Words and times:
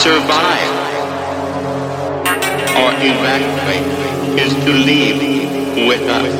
survive 0.00 0.72
or 2.72 2.88
evacuate 3.04 3.84
is 4.40 4.48
to 4.64 4.72
leave 4.72 5.20
with 5.84 6.00
us. 6.08 6.32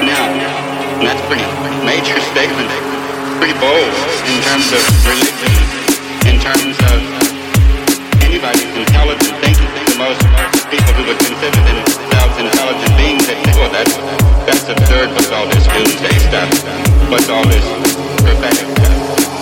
Now, 0.00 0.24
that's 1.04 1.20
pretty 1.28 1.44
major 1.84 2.16
statement, 2.32 2.72
pretty 3.36 3.52
bold 3.60 3.92
in 4.32 4.40
terms 4.48 4.64
of 4.72 4.80
religion, 5.04 5.52
in 6.24 6.40
terms 6.40 6.80
of 6.88 6.98
anybody's 8.24 8.64
intelligent 8.72 9.36
thinking. 9.44 9.68
The 9.76 10.00
most 10.00 10.24
people 10.72 10.92
who 10.96 11.12
would 11.12 11.20
consider 11.20 11.60
themselves 11.68 12.32
intelligent 12.40 12.96
beings 12.96 13.28
say, 13.28 13.36
well, 13.60 13.68
that's, 13.68 13.92
that's 14.48 14.64
absurd. 14.72 15.12
What's 15.12 15.28
all 15.36 15.44
this 15.52 15.68
doomsday 15.68 16.16
stuff? 16.32 16.48
What's 17.12 17.28
all 17.28 17.44
this 17.44 17.66
prophetic 18.24 18.72
stuff? 18.72 19.35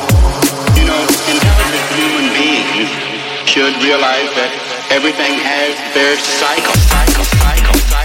You 2.74 2.86
should 3.46 3.74
realize 3.84 4.26
that 4.34 4.50
everything 4.90 5.38
has 5.38 5.78
their 5.94 6.18
cycle, 6.18 6.74
cycle, 6.90 7.22
cycle, 7.22 7.78
cycle, 7.86 8.03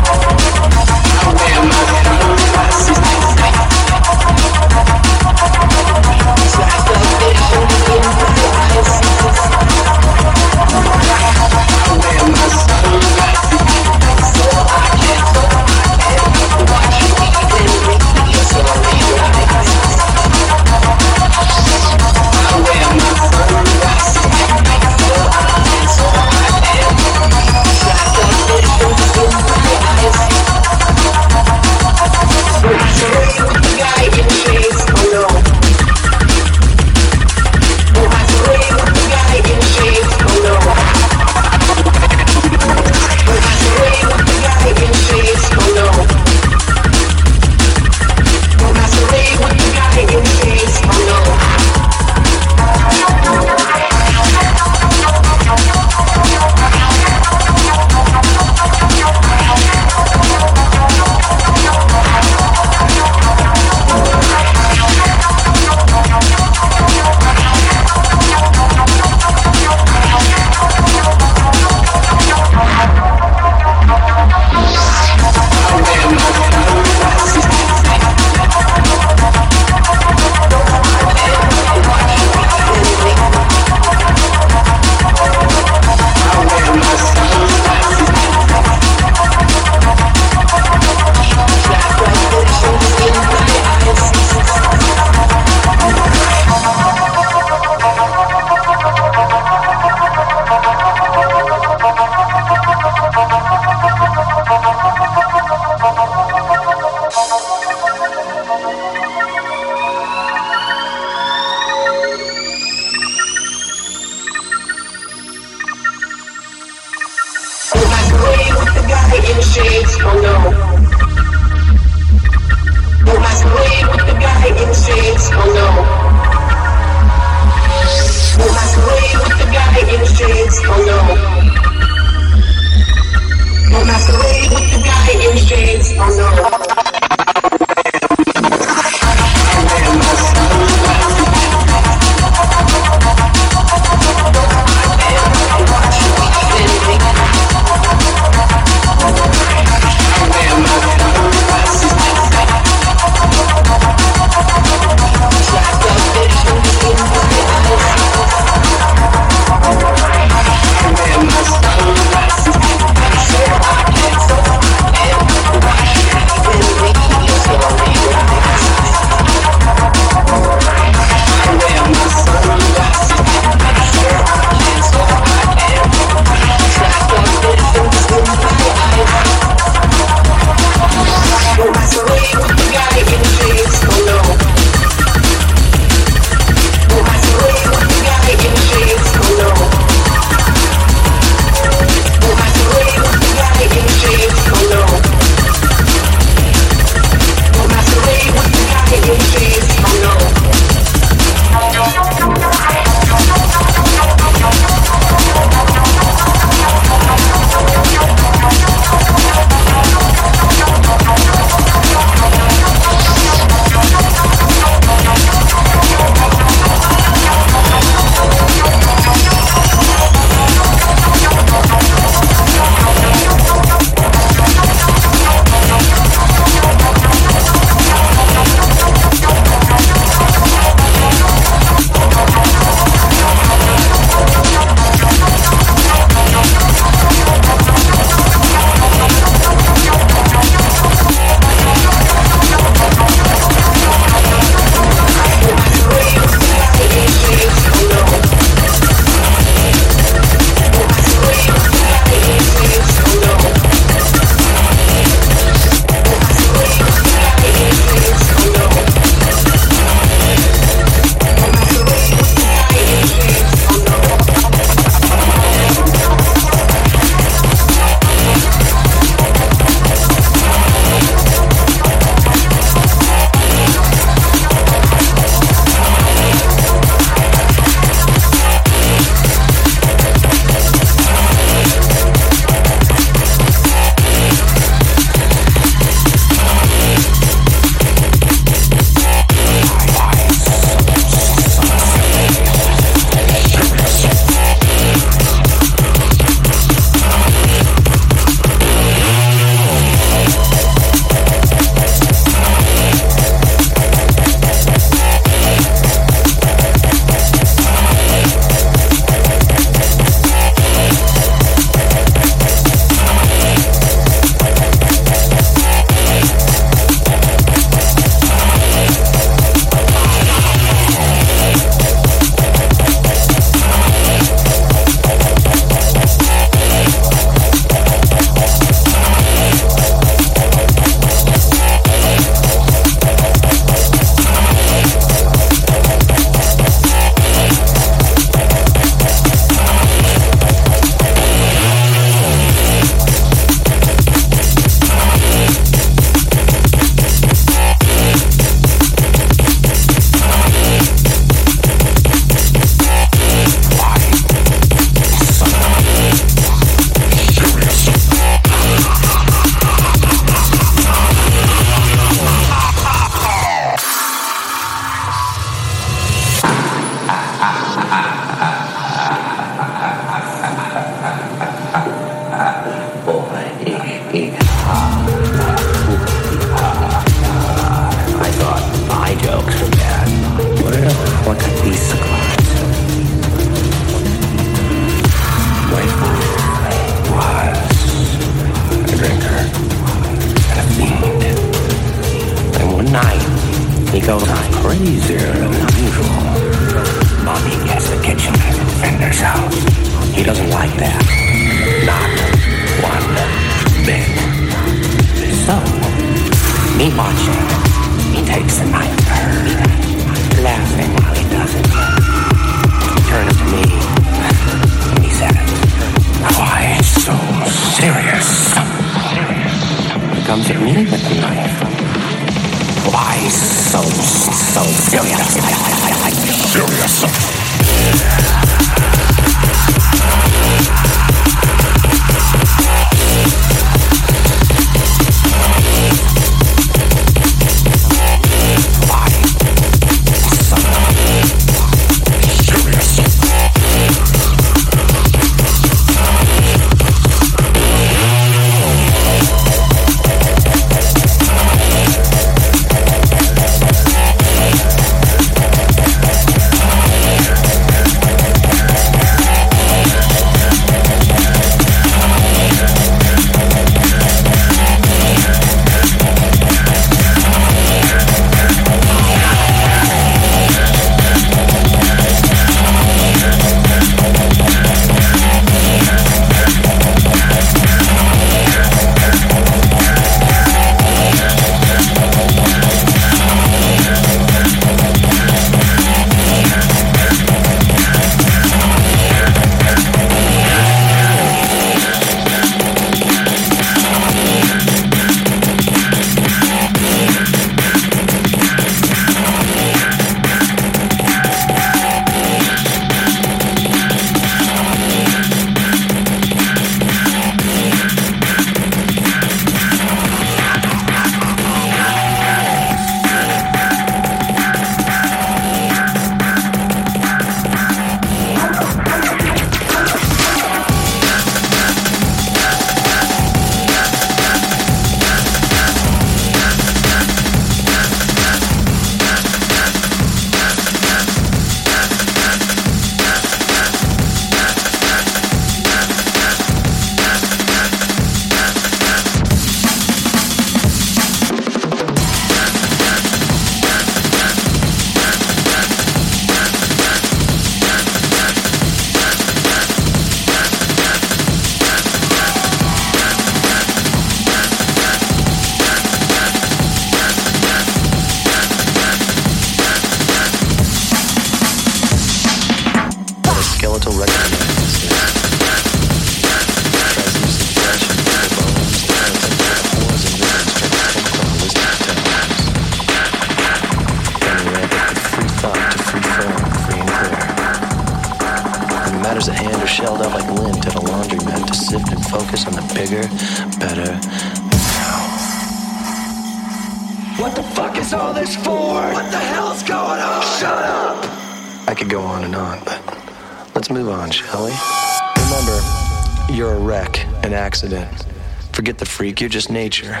freak, 598.84 599.20
you're 599.20 599.30
just 599.30 599.50
nature. 599.50 600.00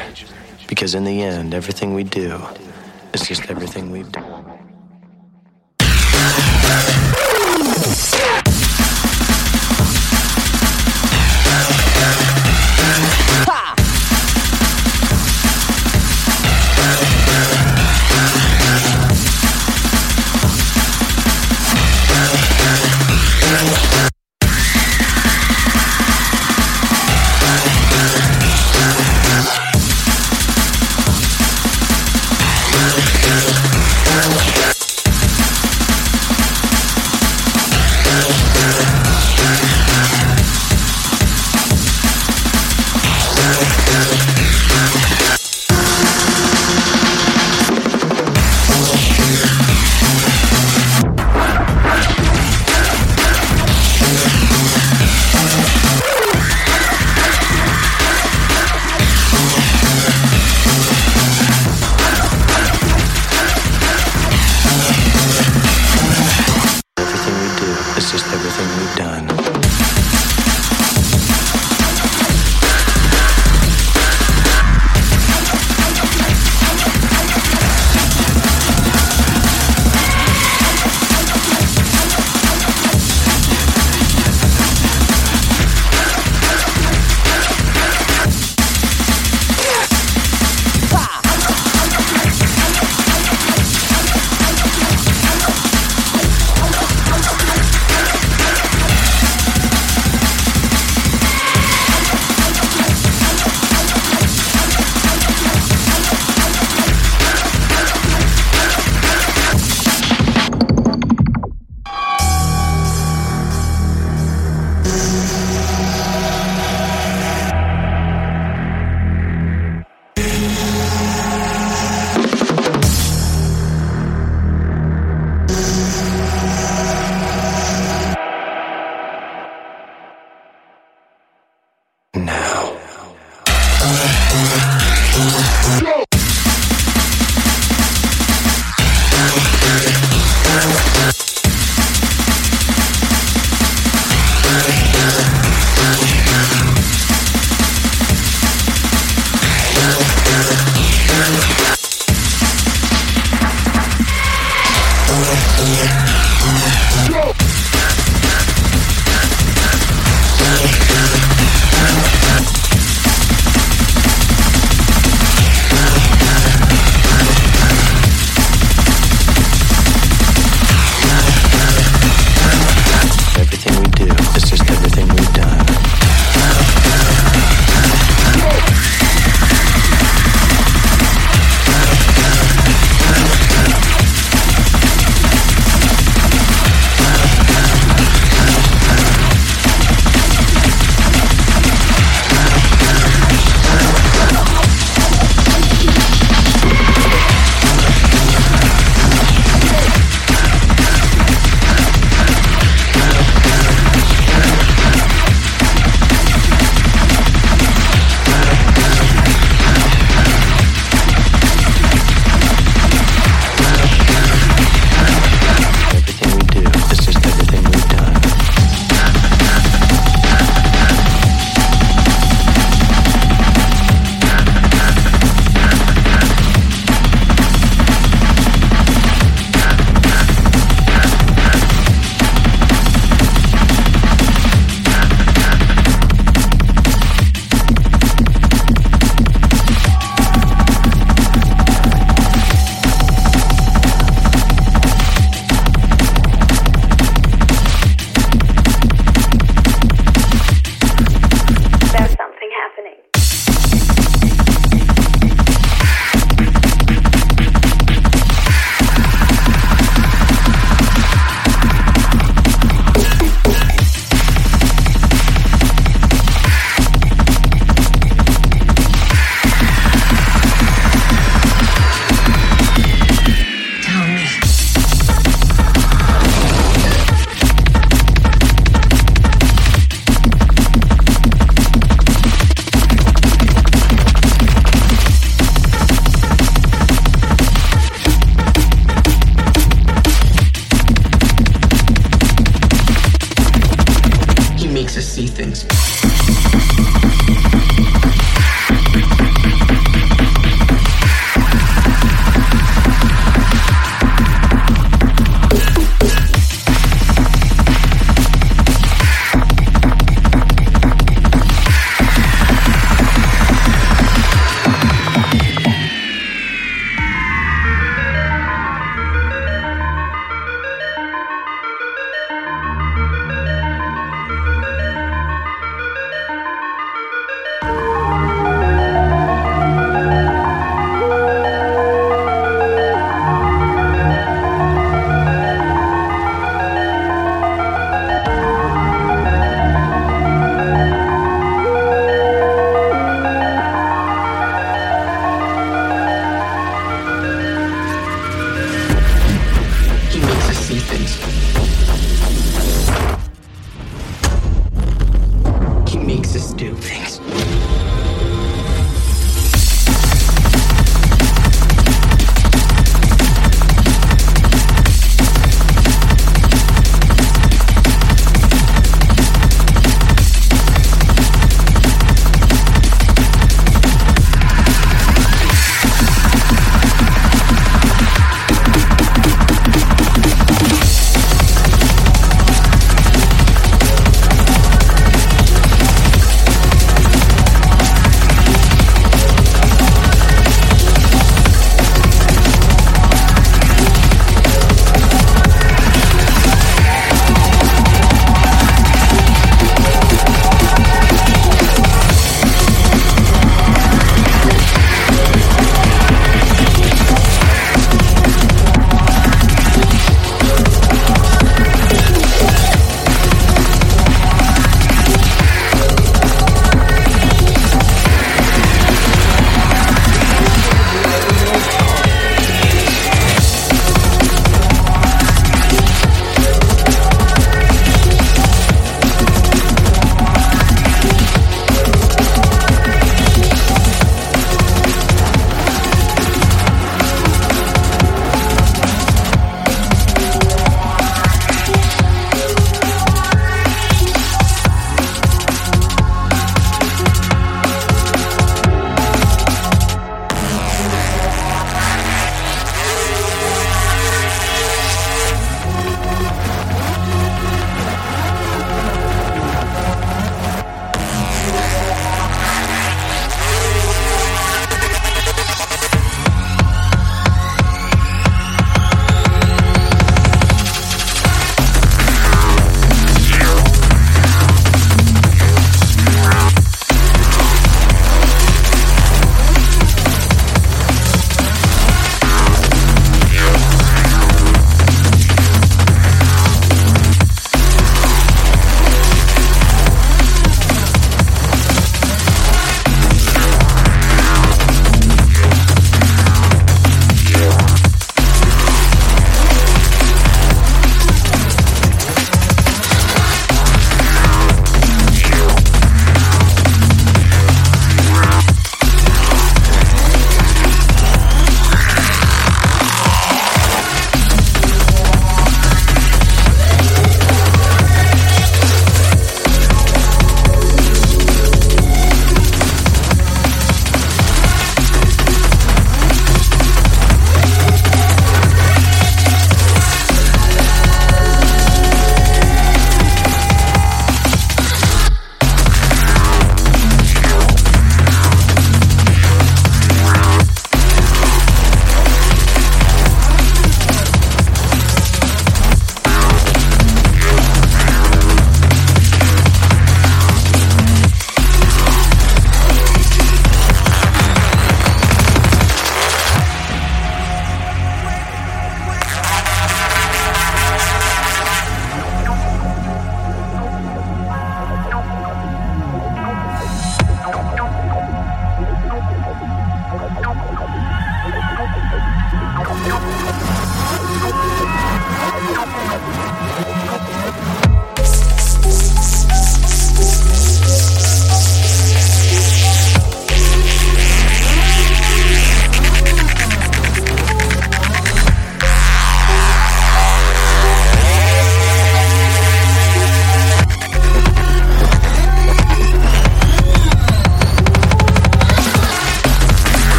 Because 0.68 0.94
in 0.94 1.04
the 1.04 1.22
end, 1.22 1.54
everything 1.54 1.94
we 1.94 2.04
do 2.04 2.42
is 3.14 3.26
just 3.26 3.48
everything 3.50 3.90
we've 3.90 4.12
done. 4.12 4.27